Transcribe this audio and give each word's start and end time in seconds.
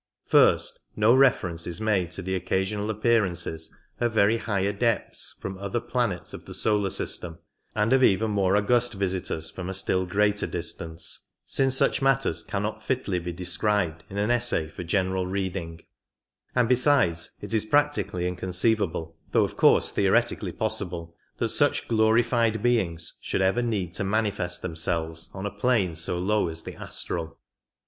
First, 0.25 0.79
no 0.95 1.13
reference 1.13 1.67
is 1.67 1.79
made 1.79 2.09
to 2.13 2.23
the 2.23 2.33
occasional 2.35 2.89
appearances 2.89 3.71
of 3.99 4.13
very 4.13 4.37
high 4.37 4.61
Adepts 4.61 5.33
from 5.39 5.59
other 5.59 5.79
planets 5.79 6.33
of 6.33 6.45
the 6.45 6.55
solar 6.55 6.89
system 6.89 7.37
and 7.75 7.93
of 7.93 8.01
even 8.01 8.31
more 8.31 8.57
august 8.57 8.95
Visitors 8.95 9.51
from 9.51 9.69
a 9.69 9.75
still 9.75 10.07
greater 10.07 10.47
distance, 10.47 11.29
since 11.45 11.77
such 11.77 12.01
matters 12.01 12.41
cannot 12.41 12.81
fitly 12.81 13.19
be 13.19 13.31
described 13.31 14.03
in 14.09 14.17
an 14.17 14.31
essay 14.31 14.67
for 14.69 14.83
general 14.83 15.27
reading; 15.27 15.81
and 16.55 16.67
besides 16.67 17.37
it 17.39 17.53
is 17.53 17.63
practically 17.65 18.27
inconceivable, 18.27 19.15
though 19.33 19.43
of 19.43 19.55
course 19.55 19.91
theoretically 19.91 20.51
possible, 20.51 21.15
that 21.37 21.49
such 21.49 21.87
glorified 21.87 22.53
47 22.53 22.61
Beings 22.63 23.13
should 23.21 23.41
ever 23.43 23.61
need 23.61 23.93
to 23.93 24.03
manifest 24.03 24.63
Themselves 24.63 25.29
on 25.35 25.45
a 25.45 25.51
plane 25.51 25.95
so 25.95 26.17
low 26.17 26.47
as 26.47 26.63
the 26.63 26.73
astral. 26.73 27.37